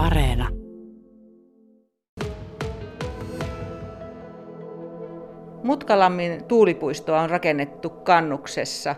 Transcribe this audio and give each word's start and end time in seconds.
Areena. 0.00 0.48
Mutkalammin 5.64 6.44
tuulipuistoa 6.44 7.20
on 7.20 7.30
rakennettu 7.30 7.90
kannuksessa 7.90 8.96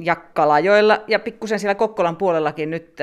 Jakkalajoilla 0.00 1.04
ja 1.06 1.18
pikkusen 1.18 1.58
siellä 1.58 1.74
Kokkolan 1.74 2.16
puolellakin 2.16 2.70
nyt 2.70 2.98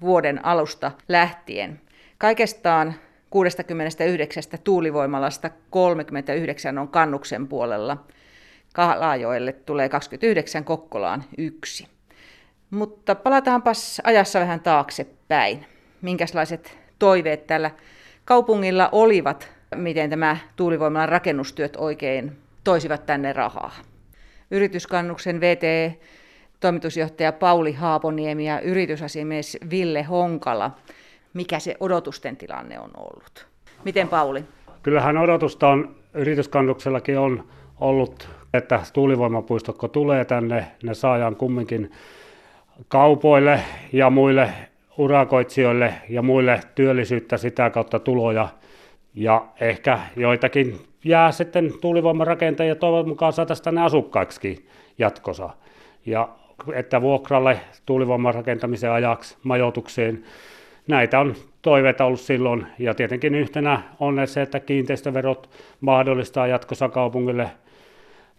vuoden 0.00 0.44
alusta 0.44 0.92
lähtien. 1.08 1.80
Kaikestaan 2.18 2.94
69 3.30 4.42
tuulivoimalasta 4.64 5.50
39 5.70 6.78
on 6.78 6.88
kannuksen 6.88 7.48
puolella. 7.48 8.04
Kalajoelle 8.74 9.52
tulee 9.52 9.88
29, 9.88 10.64
Kokkolaan 10.64 11.24
yksi. 11.38 11.88
Mutta 12.70 13.14
palataanpas 13.14 14.00
ajassa 14.04 14.40
vähän 14.40 14.60
taaksepäin. 14.60 15.75
Minkälaiset 16.02 16.78
toiveet 16.98 17.46
tällä 17.46 17.70
kaupungilla 18.24 18.88
olivat, 18.92 19.48
miten 19.74 20.10
tämä 20.10 20.36
tuulivoimalan 20.56 21.08
rakennustyöt 21.08 21.76
oikein 21.76 22.32
toisivat 22.64 23.06
tänne 23.06 23.32
rahaa? 23.32 23.72
Yrityskannuksen 24.50 25.40
VT 25.40 25.62
toimitusjohtaja 26.60 27.32
Pauli 27.32 27.72
Haaponiemi 27.72 28.46
ja 28.46 28.60
yritysasiamies 28.60 29.58
Ville 29.70 30.02
Honkala. 30.02 30.70
Mikä 31.34 31.58
se 31.58 31.76
odotusten 31.80 32.36
tilanne 32.36 32.80
on 32.80 32.90
ollut? 32.96 33.46
Miten 33.84 34.08
Pauli? 34.08 34.44
Kyllähän 34.82 35.18
odotusta 35.18 35.68
on 35.68 35.96
yrityskannuksellakin 36.14 37.18
on 37.18 37.44
ollut, 37.80 38.28
että 38.54 38.80
tuulivoimapuisto 38.92 39.72
kun 39.72 39.90
tulee 39.90 40.24
tänne, 40.24 40.66
ne 40.82 40.94
saadaan 40.94 41.36
kumminkin 41.36 41.92
kaupoille 42.88 43.60
ja 43.92 44.10
muille 44.10 44.52
urakoitsijoille 44.98 45.94
ja 46.08 46.22
muille 46.22 46.60
työllisyyttä 46.74 47.36
sitä 47.36 47.70
kautta 47.70 47.98
tuloja. 47.98 48.48
Ja 49.14 49.46
ehkä 49.60 50.00
joitakin 50.16 50.80
jää 51.04 51.32
sitten 51.32 51.72
tuulivoimarakentajia 51.80 52.74
toivon 52.74 53.08
mukaan 53.08 53.32
saataisiin 53.32 53.64
tänne 53.64 53.82
asukkaiksi 53.82 54.68
jatkossa. 54.98 55.50
Ja 56.06 56.28
että 56.74 57.00
vuokralle 57.00 57.60
tuulivoimarakentamisen 57.86 58.90
ajaksi 58.90 59.36
majoitukseen. 59.42 60.24
Näitä 60.88 61.20
on 61.20 61.34
toiveita 61.62 62.04
ollut 62.04 62.20
silloin 62.20 62.66
ja 62.78 62.94
tietenkin 62.94 63.34
yhtenä 63.34 63.82
on 64.00 64.28
se, 64.28 64.42
että 64.42 64.60
kiinteistöverot 64.60 65.50
mahdollistaa 65.80 66.46
jatkossa 66.46 66.88
kaupungille 66.88 67.50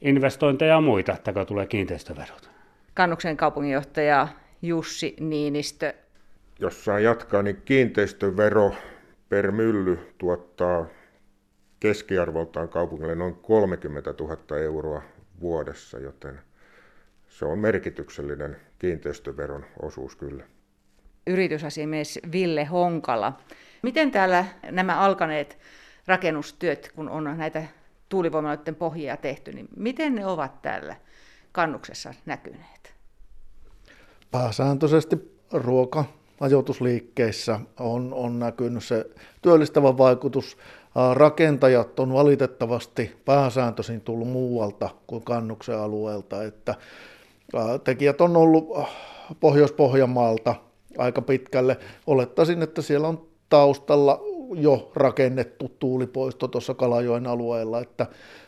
investointeja 0.01 0.73
ja 0.73 0.81
muita, 0.81 1.13
että 1.13 1.45
tulee 1.45 1.65
kiinteistöverot. 1.65 2.49
Kannuksen 2.93 3.37
kaupunginjohtaja 3.37 4.27
Jussi 4.61 5.15
Niinistö. 5.19 5.93
Jos 6.59 6.85
saa 6.85 6.99
jatkaa, 6.99 7.41
niin 7.41 7.61
kiinteistövero 7.65 8.71
per 9.29 9.51
mylly 9.51 10.13
tuottaa 10.17 10.85
keskiarvoltaan 11.79 12.69
kaupungille 12.69 13.15
noin 13.15 13.35
30 13.35 14.13
000 14.19 14.57
euroa 14.57 15.01
vuodessa, 15.39 15.99
joten 15.99 16.39
se 17.27 17.45
on 17.45 17.59
merkityksellinen 17.59 18.57
kiinteistöveron 18.79 19.65
osuus 19.81 20.15
kyllä. 20.15 20.43
Yritysasiamies 21.27 22.19
Ville 22.31 22.65
Honkala. 22.65 23.37
Miten 23.83 24.11
täällä 24.11 24.45
nämä 24.71 24.99
alkaneet 24.99 25.57
rakennustyöt, 26.07 26.91
kun 26.95 27.09
on 27.09 27.37
näitä 27.37 27.63
tuulivoimaloiden 28.09 28.75
pohjia 28.75 29.17
tehty, 29.17 29.51
niin 29.51 29.67
miten 29.75 30.15
ne 30.15 30.25
ovat 30.25 30.61
täällä 30.61 30.95
kannuksessa 31.51 32.13
näkyneet? 32.25 32.93
Pääsääntöisesti 34.31 35.39
ruoka 35.51 36.05
ajoitusliikkeissä 36.39 37.59
on, 37.79 38.13
on 38.13 38.39
näkynyt 38.39 38.83
se 38.83 39.05
työllistävä 39.41 39.97
vaikutus. 39.97 40.57
Rakentajat 41.13 41.99
on 41.99 42.13
valitettavasti 42.13 43.15
pääsääntöisin 43.25 44.01
tullut 44.01 44.27
muualta 44.27 44.89
kuin 45.07 45.23
kannuksen 45.23 45.79
alueelta, 45.79 46.43
että 46.43 46.75
tekijät 47.83 48.21
on 48.21 48.37
ollut 48.37 48.69
Pohjois-Pohjanmaalta 49.39 50.55
aika 50.97 51.21
pitkälle. 51.21 51.77
Olettaisin, 52.07 52.63
että 52.63 52.81
siellä 52.81 53.07
on 53.07 53.27
taustalla 53.49 54.21
jo 54.55 54.91
rakennettu 54.95 55.75
tuulipoisto 55.79 56.47
tuossa 56.47 56.73
Kalajoen 56.73 57.27
alueella, 57.27 57.81
että 57.81 58.05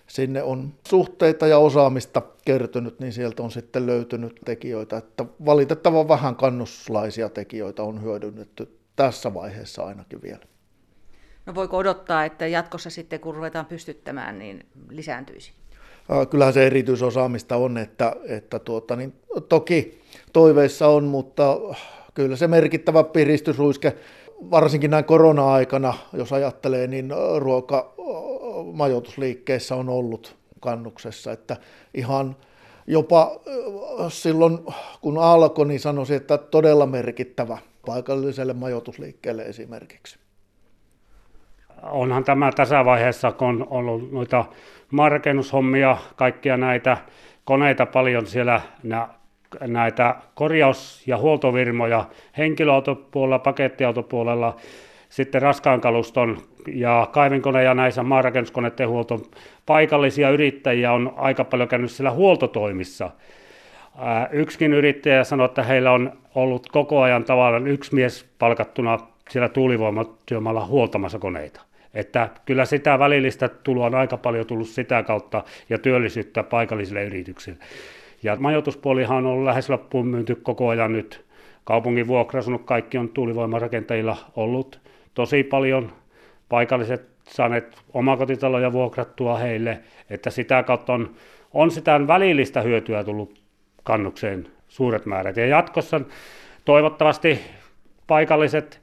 sinne 0.08 0.44
on 0.44 0.74
suhteita 0.88 1.48
ja 1.48 1.58
osaamista 1.58 2.22
kertynyt, 2.46 3.00
niin 3.00 3.14
sieltä 3.14 3.44
on 3.44 3.52
sitten 3.52 3.86
löytynyt 3.86 4.40
tekijöitä, 4.46 4.98
että 4.98 5.26
valitettavan 5.46 6.08
vähän 6.08 6.36
kannuslaisia 6.36 7.30
tekijöitä 7.30 7.84
on 7.84 8.04
hyödynnetty 8.04 8.78
tässä 8.96 9.34
vaiheessa 9.34 9.84
ainakin 9.84 10.22
vielä. 10.22 10.46
No 11.46 11.56
voiko 11.56 11.78
odottaa, 11.78 12.26
että 12.26 12.48
jatkossa 12.48 12.90
sitten 12.90 13.20
kun 13.20 13.36
ruvetaan 13.36 13.66
pystyttämään, 13.66 14.40
niin 14.40 14.66
lisääntyisi? 14.90 15.52
Kyllähän 16.30 16.54
se 16.54 16.68
erityisosaamista 16.68 17.56
on, 17.56 17.78
että, 17.78 18.16
että 18.28 18.60
tuota, 18.60 18.96
niin 18.96 19.14
toki 19.50 20.02
toiveissa 20.34 20.88
on, 20.88 21.04
mutta 21.04 21.58
kyllä 22.14 22.36
se 22.36 22.48
merkittävä 22.48 23.04
piristysruiske, 23.04 23.96
varsinkin 24.52 24.92
näin 24.92 25.06
korona-aikana, 25.06 25.94
jos 26.14 26.34
ajattelee, 26.34 26.88
niin 26.88 27.14
ruoka 27.38 27.94
majoitusliikkeissä 28.74 29.76
on 29.76 29.90
ollut 29.90 30.36
kannuksessa, 30.60 31.32
että 31.32 31.58
ihan 31.94 32.36
jopa 32.88 33.40
silloin 34.10 34.60
kun 35.02 35.18
alkoi, 35.18 35.68
niin 35.68 35.80
sanoisin, 35.80 36.18
että 36.18 36.38
todella 36.38 36.86
merkittävä 36.86 37.58
paikalliselle 37.86 38.54
majoitusliikkeelle 38.54 39.44
esimerkiksi. 39.44 40.20
Onhan 41.84 42.24
tämä 42.24 42.52
tässä 42.56 42.86
vaiheessa, 42.86 43.32
kun 43.32 43.48
on 43.48 43.68
ollut 43.70 44.12
noita 44.12 44.46
markennushommia, 44.92 45.98
kaikkia 46.16 46.58
näitä 46.58 46.98
koneita 47.44 47.86
paljon 47.86 48.28
siellä, 48.28 48.62
näitä 49.62 50.16
korjaus- 50.36 51.08
ja 51.08 51.18
huoltovirmoja 51.18 52.06
henkilöautopuolella, 52.38 53.40
pakettiautopuolella, 53.40 54.56
sitten 55.10 55.42
raskaan 55.42 55.82
kaluston 55.82 56.38
ja 56.68 57.08
kaivinkone 57.12 57.64
ja 57.64 57.74
näissä 57.74 58.04
maanrakennuskoneiden 58.04 58.90
huolto. 58.90 59.22
Paikallisia 59.66 60.30
yrittäjiä 60.30 60.92
on 60.92 61.14
aika 61.18 61.44
paljon 61.44 61.70
käynyt 61.70 61.92
siellä 61.92 62.12
huoltotoimissa. 62.12 63.12
Yksikin 64.32 64.74
yrittäjä 64.74 65.24
sanoi, 65.24 65.46
että 65.46 65.64
heillä 65.64 65.92
on 65.92 66.12
ollut 66.36 66.70
koko 66.70 67.02
ajan 67.02 67.24
tavallaan 67.24 67.68
yksi 67.68 67.96
mies 67.96 68.30
palkattuna 68.40 68.98
siellä 69.30 69.50
tuulivoimatyömaalla 69.50 70.66
huoltamassa 70.66 71.20
koneita. 71.20 71.62
Että 71.94 72.30
kyllä 72.46 72.66
sitä 72.66 73.00
välillistä 73.00 73.48
tuloa 73.48 73.86
on 73.86 73.96
aika 73.96 74.18
paljon 74.18 74.46
tullut 74.46 74.68
sitä 74.68 75.04
kautta 75.04 75.44
ja 75.70 75.78
työllisyyttä 75.78 76.44
paikallisille 76.44 77.04
yrityksille. 77.04 77.58
Ja 78.24 78.36
majoituspuolihan 78.40 79.26
on 79.26 79.46
lähes 79.46 79.70
loppuun 79.70 80.08
myynty 80.08 80.36
koko 80.36 80.70
ajan 80.70 80.94
nyt. 80.94 81.26
Kaupungin 81.64 82.08
vuokrasunut 82.08 82.62
kaikki 82.66 82.98
on 82.98 83.10
tuulivoimarakentajilla 83.10 84.18
ollut 84.36 84.80
tosi 85.14 85.44
paljon. 85.44 85.92
Paikalliset 86.50 87.10
saaneet 87.28 87.78
omakotitaloja 87.94 88.72
vuokrattua 88.72 89.38
heille, 89.38 89.80
että 90.10 90.30
sitä 90.30 90.64
kautta 90.64 90.94
on, 90.94 91.10
on 91.54 91.72
sitä 91.72 92.08
välillistä 92.08 92.62
hyötyä 92.62 93.04
tullut 93.04 93.42
kannukseen 93.84 94.48
suuret 94.68 95.06
määrät. 95.06 95.38
Ja 95.38 95.46
jatkossa 95.46 96.02
toivottavasti 96.66 97.40
paikalliset 98.08 98.82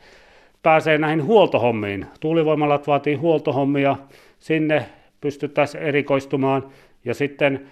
pääsee 0.63 0.99
näihin 0.99 1.25
huoltohommiin. 1.25 2.07
Tuulivoimalat 2.21 2.87
vaatii 2.87 3.15
huoltohommia, 3.15 3.97
sinne 4.39 4.87
pystyttäisiin 5.21 5.83
erikoistumaan 5.83 6.67
ja 7.05 7.15
sitten 7.15 7.69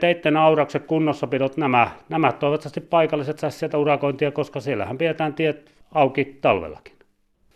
teitten 0.00 0.36
auraukset, 0.36 0.86
kunnossapidot, 0.86 1.56
nämä, 1.56 1.90
nämä 2.08 2.32
toivottavasti 2.32 2.80
paikalliset 2.80 3.38
saisi 3.38 3.58
sieltä 3.58 3.78
urakointia, 3.78 4.30
koska 4.30 4.60
siellähän 4.60 4.98
pidetään 4.98 5.34
tiet 5.34 5.70
auki 5.92 6.38
talvellakin. 6.40 6.94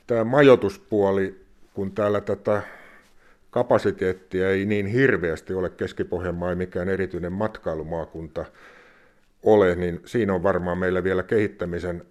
Tämä 0.07 0.25
majoituspuoli, 0.25 1.41
kun 1.75 1.93
täällä 1.93 2.21
tätä 2.21 2.63
kapasiteettia 3.51 4.51
ei 4.51 4.67
niin 4.67 4.87
hirveästi 4.87 5.55
ole 5.55 5.71
Keski-Pohjanmaa, 5.71 6.55
mikään 6.55 6.89
erityinen 6.89 7.33
matkailumaakunta 7.33 8.45
ole, 9.43 9.75
niin 9.75 10.01
siinä 10.05 10.35
on 10.35 10.43
varmaan 10.43 10.79
meillä 10.79 11.05
vielä 11.05 11.23
kehittämisen 11.23 12.03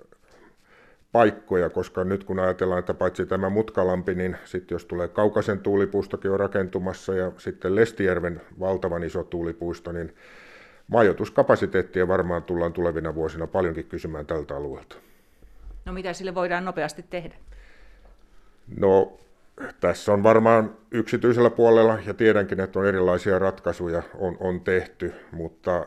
paikkoja, 1.11 1.69
koska 1.69 2.03
nyt 2.03 2.23
kun 2.23 2.39
ajatellaan, 2.39 2.79
että 2.79 2.93
paitsi 2.93 3.25
tämä 3.25 3.49
Mutkalampi, 3.49 4.15
niin 4.15 4.37
sitten 4.45 4.75
jos 4.75 4.85
tulee 4.85 5.07
Kaukasen 5.07 5.59
tuulipuistokin 5.59 6.31
on 6.31 6.39
rakentumassa 6.39 7.13
ja 7.13 7.31
sitten 7.37 7.75
Lestijärven 7.75 8.41
valtavan 8.59 9.03
iso 9.03 9.23
tuulipuisto, 9.23 9.91
niin 9.91 10.15
majoituskapasiteettia 10.87 12.07
varmaan 12.07 12.43
tullaan 12.43 12.73
tulevina 12.73 13.15
vuosina 13.15 13.47
paljonkin 13.47 13.85
kysymään 13.85 14.25
tältä 14.25 14.55
alueelta. 14.55 14.95
No 15.85 15.93
mitä 15.93 16.13
sille 16.13 16.35
voidaan 16.35 16.65
nopeasti 16.65 17.05
tehdä? 17.09 17.35
No 18.77 19.19
tässä 19.79 20.13
on 20.13 20.23
varmaan 20.23 20.75
yksityisellä 20.91 21.49
puolella 21.49 21.99
ja 22.05 22.13
tiedänkin, 22.13 22.59
että 22.59 22.79
on 22.79 22.87
erilaisia 22.87 23.39
ratkaisuja 23.39 24.03
on, 24.17 24.37
on 24.39 24.61
tehty, 24.61 25.13
mutta 25.31 25.85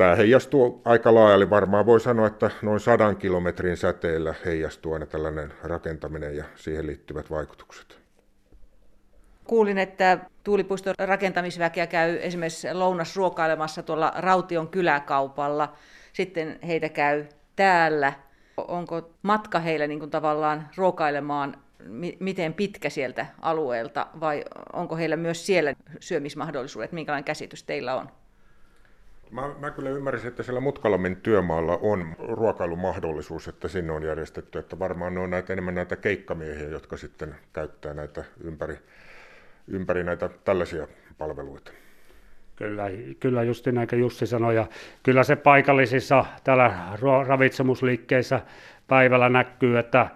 tämä 0.00 0.16
heijastuu 0.16 0.82
aika 0.84 1.14
laajalle. 1.14 1.50
Varmaan 1.50 1.86
voi 1.86 2.00
sanoa, 2.00 2.26
että 2.26 2.50
noin 2.62 2.80
sadan 2.80 3.16
kilometrin 3.16 3.76
säteellä 3.76 4.34
heijastuu 4.44 4.92
aina 4.92 5.06
tällainen 5.06 5.52
rakentaminen 5.62 6.36
ja 6.36 6.44
siihen 6.56 6.86
liittyvät 6.86 7.30
vaikutukset. 7.30 7.98
Kuulin, 9.44 9.78
että 9.78 10.18
tuulipuiston 10.44 10.94
rakentamisväkeä 10.98 11.86
käy 11.86 12.18
esimerkiksi 12.20 12.74
lounas 12.74 13.16
ruokailemassa 13.16 13.82
tuolla 13.82 14.12
Raution 14.16 14.68
kyläkaupalla. 14.68 15.72
Sitten 16.12 16.58
heitä 16.66 16.88
käy 16.88 17.24
täällä. 17.56 18.12
Onko 18.56 19.10
matka 19.22 19.58
heillä 19.58 19.86
niin 19.86 19.98
kuin 19.98 20.10
tavallaan 20.10 20.68
ruokailemaan 20.76 21.56
miten 22.20 22.54
pitkä 22.54 22.90
sieltä 22.90 23.26
alueelta 23.40 24.06
vai 24.20 24.44
onko 24.72 24.96
heillä 24.96 25.16
myös 25.16 25.46
siellä 25.46 25.74
syömismahdollisuudet? 26.00 26.92
Minkälainen 26.92 27.24
käsitys 27.24 27.62
teillä 27.62 27.96
on? 27.96 28.08
Mä, 29.30 29.50
mä 29.58 29.70
kyllä 29.70 29.90
ymmärsin, 29.90 30.28
että 30.28 30.42
siellä 30.42 30.60
Mutkalammin 30.60 31.16
työmaalla 31.16 31.78
on 31.82 32.14
ruokailumahdollisuus, 32.18 33.48
että 33.48 33.68
sinne 33.68 33.92
on 33.92 34.02
järjestetty, 34.02 34.58
että 34.58 34.78
varmaan 34.78 35.14
ne 35.14 35.20
on 35.20 35.30
näitä, 35.30 35.52
enemmän 35.52 35.74
näitä 35.74 35.96
keikkamiehiä, 35.96 36.68
jotka 36.68 36.96
sitten 36.96 37.34
käyttää 37.52 37.94
näitä 37.94 38.24
ympäri, 38.44 38.78
ympäri 39.68 40.04
näitä 40.04 40.30
tällaisia 40.44 40.88
palveluita. 41.18 41.72
Kyllä, 42.56 42.84
kyllä 43.20 43.42
justi 43.42 43.72
näin 43.72 43.88
Jussi 43.98 44.26
sanoi, 44.26 44.54
ja 44.54 44.66
kyllä 45.02 45.24
se 45.24 45.36
paikallisissa 45.36 46.24
täällä 46.44 46.74
ravitsemusliikkeissä 47.26 48.40
päivällä 48.88 49.28
näkyy, 49.28 49.78
että 49.78 50.08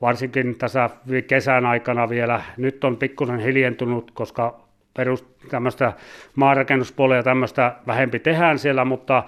varsinkin 0.00 0.58
tässä 0.58 0.90
kesän 1.26 1.66
aikana 1.66 2.08
vielä, 2.08 2.42
nyt 2.56 2.84
on 2.84 2.96
pikkusen 2.96 3.38
hiljentunut, 3.38 4.10
koska 4.10 4.61
perus 4.94 5.24
tämmöistä 5.50 5.92
maanrakennuspuolia 6.36 7.16
ja 7.16 7.22
tämmöistä 7.22 7.76
vähempi 7.86 8.18
tehdään 8.18 8.58
siellä, 8.58 8.84
mutta 8.84 9.22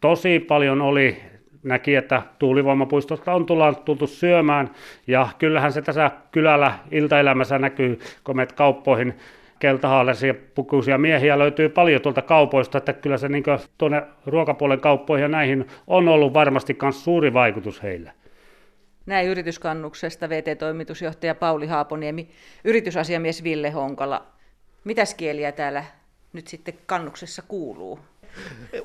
tosi 0.00 0.40
paljon 0.40 0.82
oli 0.82 1.16
näki, 1.62 1.94
että 1.94 2.22
tuulivoimapuistosta 2.38 3.32
on 3.32 3.46
tullut, 3.46 3.84
tultu 3.84 4.06
syömään, 4.06 4.70
ja 5.06 5.28
kyllähän 5.38 5.72
se 5.72 5.82
tässä 5.82 6.10
kylällä 6.32 6.72
iltaelämässä 6.90 7.58
näkyy, 7.58 7.98
kun 8.24 8.36
menet 8.36 8.52
kauppoihin, 8.52 9.14
keltahaaleisia 9.58 10.34
pukuisia 10.54 10.98
miehiä 10.98 11.38
löytyy 11.38 11.68
paljon 11.68 12.02
tuolta 12.02 12.22
kaupoista, 12.22 12.78
että 12.78 12.92
kyllä 12.92 13.18
se 13.18 13.28
niin 13.28 13.44
tuonne 13.78 14.02
ruokapuolen 14.26 14.80
kauppoihin 14.80 15.22
ja 15.22 15.28
näihin 15.28 15.66
on 15.86 16.08
ollut 16.08 16.34
varmasti 16.34 16.78
myös 16.82 17.04
suuri 17.04 17.32
vaikutus 17.32 17.82
heille. 17.82 18.12
Näin 19.06 19.28
yrityskannuksesta 19.28 20.28
VT-toimitusjohtaja 20.28 21.34
Pauli 21.34 21.66
Haaponiemi, 21.66 22.28
yritysasiamies 22.64 23.44
Ville 23.44 23.70
Honkala. 23.70 24.26
Mitäs 24.84 25.14
kieliä 25.14 25.52
täällä 25.52 25.84
nyt 26.32 26.48
sitten 26.48 26.74
kannuksessa 26.86 27.42
kuuluu? 27.48 27.98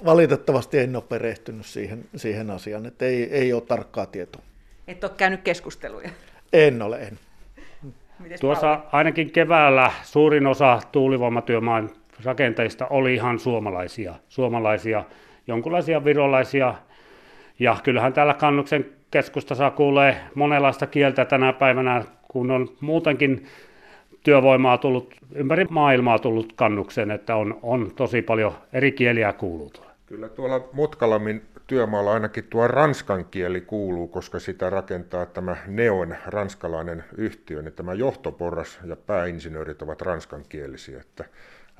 Valitettavasti 0.05 0.79
en 0.79 0.95
ole 0.95 1.03
perehtynyt 1.09 1.65
siihen, 1.65 2.05
siihen 2.15 2.49
asiaan, 2.49 2.85
että 2.85 3.05
ei, 3.05 3.23
ei 3.23 3.53
ole 3.53 3.61
tarkkaa 3.61 4.05
tietoa. 4.05 4.41
Et 4.87 5.03
ole 5.03 5.11
käynyt 5.17 5.41
keskusteluja? 5.41 6.09
En 6.53 6.81
ole, 6.81 6.97
en. 6.97 7.19
Mites 8.19 8.39
Tuossa 8.39 8.75
Pauli? 8.75 8.89
ainakin 8.91 9.31
keväällä 9.31 9.91
suurin 10.03 10.47
osa 10.47 10.81
tuulivoimatyömaan 10.91 11.89
rakentajista 12.23 12.87
oli 12.87 13.13
ihan 13.13 13.39
suomalaisia, 13.39 14.15
suomalaisia, 14.29 15.03
jonkinlaisia 15.47 16.05
virolaisia. 16.05 16.73
Ja 17.59 17.77
kyllähän 17.83 18.13
täällä 18.13 18.33
kannuksen 18.33 18.85
keskustassa 19.11 19.71
kuulee 19.71 20.17
monenlaista 20.35 20.87
kieltä 20.87 21.25
tänä 21.25 21.53
päivänä, 21.53 22.03
kun 22.27 22.51
on 22.51 22.69
muutenkin 22.81 23.45
työvoimaa 24.25 24.77
tullut, 24.77 25.15
ympäri 25.35 25.65
maailmaa 25.69 26.19
tullut 26.19 26.53
kannukseen, 26.55 27.11
että 27.11 27.35
on, 27.35 27.59
on 27.61 27.91
tosi 27.95 28.21
paljon 28.21 28.53
eri 28.73 28.91
kieliä 28.91 29.33
kuuluu 29.33 29.69
tuolla. 29.69 29.91
Kyllä 30.05 30.29
tuolla 30.29 30.69
Mutkalammin 30.73 31.41
työmaalla 31.67 32.13
ainakin 32.13 32.43
tuo 32.49 32.67
ranskan 32.67 33.25
kieli 33.25 33.61
kuuluu, 33.61 34.07
koska 34.07 34.39
sitä 34.39 34.69
rakentaa 34.69 35.25
tämä 35.25 35.57
Neon 35.67 36.15
ranskalainen 36.25 37.03
yhtiö, 37.17 37.61
niin 37.61 37.73
tämä 37.73 37.93
johtoporras 37.93 38.79
ja 38.85 38.95
pääinsinöörit 38.95 39.81
ovat 39.81 40.01
ranskankielisiä. 40.01 40.99
Että 40.99 41.25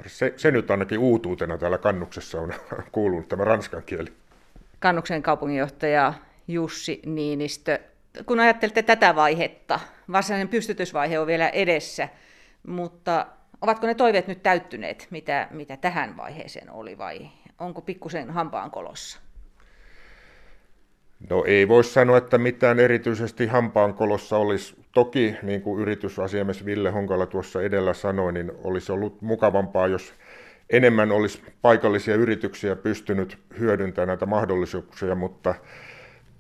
se, 0.06 0.34
se 0.38 0.52
nyt 0.52 0.72
ainakin 0.72 1.00
uutuutena 1.00 1.58
täällä 1.58 1.78
kannuksessa 1.78 2.42
on 2.42 2.54
kuulunut 2.92 3.28
tämä 3.28 3.44
ranskan 3.44 3.84
kieli. 3.86 4.14
Kannuksen 4.80 5.24
kaupunginjohtaja 5.24 6.14
Jussi 6.48 7.02
Niinistö. 7.06 7.80
Kun 8.26 8.40
ajattelette 8.40 8.84
tätä 8.84 9.16
vaihetta, 9.16 9.80
varsinainen 10.12 10.48
pystytysvaihe 10.48 11.20
on 11.20 11.28
vielä 11.28 11.50
edessä, 11.50 12.10
mutta 12.68 13.28
ovatko 13.62 13.88
ne 13.88 13.96
toiveet 13.96 14.28
nyt 14.28 14.44
täyttyneet, 14.44 15.08
mitä, 15.10 15.48
mitä 15.52 15.78
tähän 15.78 16.18
vaiheeseen 16.18 16.72
oli, 16.72 16.98
vai 16.98 17.30
onko 17.60 17.82
pikkusen 17.82 18.32
hampaan 18.32 18.72
kolossa? 18.72 19.20
No 21.30 21.44
ei 21.48 21.68
voi 21.68 21.84
sanoa, 21.84 22.18
että 22.18 22.38
mitään 22.38 22.80
erityisesti 22.80 23.48
hampaankolossa 23.48 24.38
olisi. 24.38 24.76
Toki, 24.92 25.36
niin 25.44 25.62
kuin 25.62 25.82
yritysasiamies 25.82 26.66
Ville 26.66 26.92
Honkala 26.92 27.26
tuossa 27.26 27.62
edellä 27.62 27.94
sanoi, 27.94 28.34
niin 28.34 28.52
olisi 28.64 28.92
ollut 28.92 29.22
mukavampaa, 29.22 29.88
jos 29.88 30.14
enemmän 30.70 31.12
olisi 31.12 31.42
paikallisia 31.62 32.16
yrityksiä 32.16 32.76
pystynyt 32.76 33.38
hyödyntämään 33.60 34.08
näitä 34.08 34.26
mahdollisuuksia, 34.26 35.16
mutta 35.16 35.56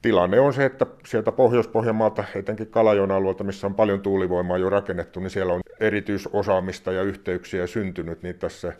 tilanne 0.05 0.39
on 0.39 0.53
se, 0.53 0.65
että 0.65 0.85
sieltä 1.05 1.31
Pohjois-Pohjanmaalta, 1.31 2.23
etenkin 2.35 2.67
Kalajon 2.67 3.11
alueelta, 3.11 3.43
missä 3.43 3.67
on 3.67 3.75
paljon 3.75 4.01
tuulivoimaa 4.01 4.57
jo 4.57 4.69
rakennettu, 4.69 5.19
niin 5.19 5.29
siellä 5.29 5.53
on 5.53 5.61
erityisosaamista 5.79 6.91
ja 6.91 7.03
yhteyksiä 7.03 7.67
syntynyt, 7.67 8.23
niin 8.23 8.35
tässä 8.35 8.73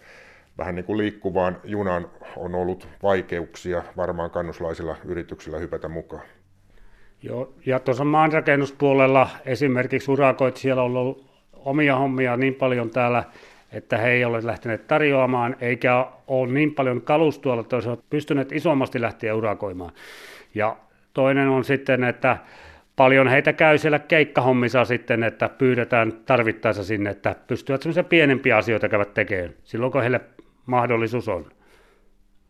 vähän 0.57 0.75
niin 0.75 0.85
kuin 0.85 0.97
liikkuvaan 0.97 1.57
junan 1.63 2.07
on 2.37 2.55
ollut 2.55 2.87
vaikeuksia 3.03 3.83
varmaan 3.97 4.31
kannuslaisilla 4.31 4.95
yrityksillä 5.05 5.59
hypätä 5.59 5.87
mukaan. 5.87 6.21
Joo, 7.23 7.53
ja 7.65 7.79
tuossa 7.79 8.03
maanrakennuspuolella 8.03 9.29
esimerkiksi 9.45 10.11
urakoit 10.11 10.57
siellä 10.57 10.83
on 10.83 10.97
ollut 10.97 11.25
omia 11.53 11.95
hommia 11.95 12.37
niin 12.37 12.55
paljon 12.55 12.89
täällä, 12.89 13.23
että 13.71 13.97
he 13.97 14.09
ei 14.09 14.25
ole 14.25 14.39
lähteneet 14.43 14.87
tarjoamaan, 14.87 15.55
eikä 15.61 16.07
ole 16.27 16.51
niin 16.51 16.73
paljon 16.73 17.01
kalustoa, 17.01 17.59
että 17.59 17.75
olisivat 17.75 17.99
pystyneet 18.09 18.51
isommasti 18.51 19.01
lähteä 19.01 19.35
urakoimaan. 19.35 19.91
Ja 20.55 20.77
Toinen 21.15 21.47
on 21.47 21.63
sitten, 21.63 22.03
että 22.03 22.37
paljon 22.95 23.27
heitä 23.27 23.53
käy 23.53 23.77
siellä 23.77 23.99
keikkahommissa 23.99 24.85
sitten, 24.85 25.23
että 25.23 25.49
pyydetään 25.49 26.13
tarvittaessa 26.25 26.83
sinne, 26.83 27.09
että 27.09 27.35
pystyvät 27.47 27.81
semmoisia 27.81 28.03
pienempiä 28.03 28.57
asioita 28.57 28.89
käyvät 28.89 29.13
tekemään 29.13 29.53
silloin, 29.63 29.91
kun 29.91 30.01
heille 30.01 30.21
mahdollisuus 30.65 31.27
on. 31.27 31.51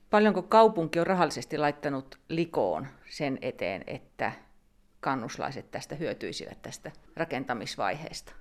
Paljonko 0.10 0.42
kaupunki 0.42 1.00
on 1.00 1.08
rahallisesti 1.08 1.58
laittanut 1.58 2.18
likoon 2.30 2.88
sen 3.10 3.38
eteen, 3.42 3.84
että 3.88 4.32
kannuslaiset 5.00 5.72
tästä 5.72 5.96
hyötyisivät 5.96 6.62
tästä 6.62 6.92
rakentamisvaiheesta? 7.16 8.34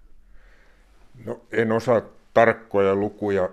No 1.25 1.41
en 1.53 1.73
osaa 1.73 2.03
tarkkoja 2.35 2.95
lukuja 2.95 3.49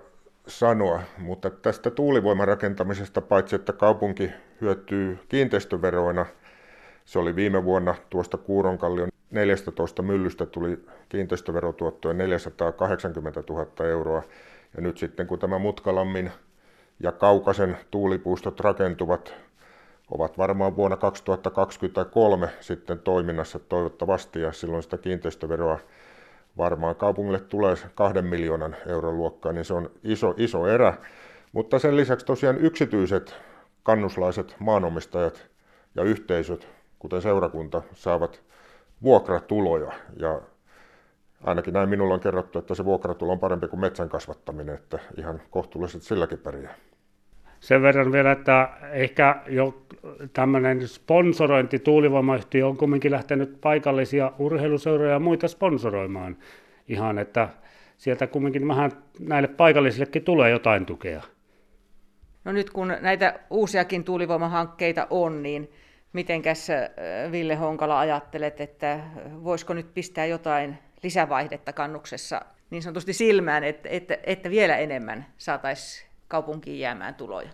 sanoa, 0.46 1.02
mutta 1.18 1.50
tästä 1.50 1.90
tuulivoimarakentamisesta 1.90 3.20
paitsi, 3.20 3.56
että 3.56 3.72
kaupunki 3.72 4.30
hyötyy 4.60 5.18
kiinteistöveroina– 5.28 6.26
se 7.04 7.18
oli 7.18 7.36
viime 7.36 7.64
vuonna 7.64 7.94
tuosta 8.10 8.36
Kuuronkallion 8.36 9.08
14 9.30 10.02
myllystä 10.02 10.46
tuli 10.46 10.84
kiinteistöverotuottoja 11.08 12.14
480 12.14 13.42
000 13.48 13.86
euroa. 13.86 14.22
Ja 14.76 14.82
nyt 14.82 14.98
sitten 14.98 15.26
kun 15.26 15.38
tämä 15.38 15.58
Mutkalammin 15.58 16.30
ja 17.00 17.12
Kaukasen 17.12 17.78
tuulipuistot 17.90 18.60
rakentuvat, 18.60 19.34
ovat 20.10 20.38
varmaan 20.38 20.76
vuonna 20.76 20.96
2023 20.96 22.48
sitten 22.60 22.98
toiminnassa 22.98 23.58
toivottavasti 23.58 24.40
ja 24.40 24.52
silloin 24.52 24.82
sitä 24.82 24.98
kiinteistöveroa 24.98 25.78
varmaan 26.56 26.96
kaupungille 26.96 27.40
tulee 27.40 27.74
kahden 27.94 28.24
miljoonan 28.26 28.76
euron 28.86 29.16
luokkaa, 29.16 29.52
niin 29.52 29.64
se 29.64 29.74
on 29.74 29.90
iso, 30.04 30.34
iso 30.36 30.66
erä. 30.66 30.94
Mutta 31.52 31.78
sen 31.78 31.96
lisäksi 31.96 32.26
tosiaan 32.26 32.58
yksityiset 32.58 33.34
kannuslaiset 33.82 34.56
maanomistajat 34.58 35.46
ja 35.94 36.02
yhteisöt 36.02 36.68
kuten 37.02 37.22
seurakunta, 37.22 37.82
saavat 37.92 38.42
vuokratuloja. 39.02 39.92
Ja 40.16 40.40
ainakin 41.44 41.74
näin 41.74 41.88
minulla 41.88 42.14
on 42.14 42.20
kerrottu, 42.20 42.58
että 42.58 42.74
se 42.74 42.84
vuokratulo 42.84 43.32
on 43.32 43.40
parempi 43.40 43.68
kuin 43.68 43.80
metsän 43.80 44.08
kasvattaminen, 44.08 44.74
että 44.74 44.98
ihan 45.18 45.42
kohtuullisesti 45.50 46.06
silläkin 46.06 46.38
pärjää. 46.38 46.74
Sen 47.60 47.82
verran 47.82 48.12
vielä, 48.12 48.32
että 48.32 48.68
ehkä 48.92 49.42
jo 49.48 49.82
tämmöinen 50.32 50.88
sponsorointi, 50.88 51.78
tuulivoimayhtiö 51.78 52.66
on 52.66 52.76
kumminkin 52.76 53.12
lähtenyt 53.12 53.60
paikallisia 53.60 54.32
urheiluseuroja 54.38 55.12
ja 55.12 55.18
muita 55.18 55.48
sponsoroimaan 55.48 56.36
ihan, 56.88 57.18
että 57.18 57.48
sieltä 57.98 58.26
kumminkin 58.26 58.68
vähän 58.68 58.90
näille 59.20 59.48
paikallisillekin 59.48 60.24
tulee 60.24 60.50
jotain 60.50 60.86
tukea. 60.86 61.22
No 62.44 62.52
nyt 62.52 62.70
kun 62.70 62.96
näitä 63.00 63.40
uusiakin 63.50 64.04
tuulivoimahankkeita 64.04 65.06
on, 65.10 65.42
niin 65.42 65.70
Mitenkäs 66.12 66.68
Ville 67.30 67.54
Honkala 67.54 68.00
ajattelet, 68.00 68.60
että 68.60 69.00
voisiko 69.44 69.74
nyt 69.74 69.94
pistää 69.94 70.26
jotain 70.26 70.78
lisävaihdetta 71.02 71.72
kannuksessa 71.72 72.40
niin 72.70 72.82
sanotusti 72.82 73.12
silmään, 73.12 73.64
että, 73.64 73.88
että, 73.88 74.18
että 74.24 74.50
vielä 74.50 74.76
enemmän 74.76 75.26
saataisiin 75.38 76.08
kaupunkiin 76.28 76.80
jäämään 76.80 77.14
tuloja? 77.14 77.50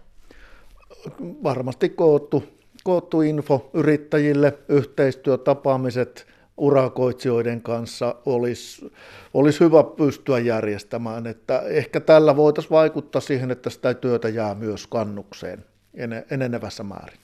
varmasti 1.42 1.88
koottu, 1.88 2.44
koottu 2.84 3.20
info 3.20 3.70
yrittäjille, 3.74 4.58
yhteistyötapaamiset 4.68 6.26
urakoitsijoiden 6.56 7.62
kanssa 7.62 8.14
olisi, 8.26 8.92
olisi 9.34 9.60
hyvä 9.60 9.84
pystyä 9.84 10.38
järjestämään. 10.38 11.26
Että 11.26 11.60
ehkä 11.60 12.00
tällä 12.00 12.36
voitaisiin 12.36 12.70
vaikuttaa 12.70 13.20
siihen, 13.20 13.50
että 13.50 13.70
sitä 13.70 13.94
työtä 13.94 14.28
jää 14.28 14.54
myös 14.54 14.86
kannukseen 14.86 15.64
enenevässä 16.30 16.82
määrin. 16.82 17.18